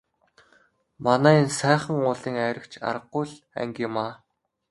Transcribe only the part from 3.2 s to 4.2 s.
л анги юмаа.